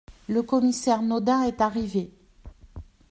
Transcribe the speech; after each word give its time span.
Le 0.27 0.41
commissaire 0.41 1.03
Naudin 1.03 1.43
est 1.43 1.61
arrivé. 1.61 2.11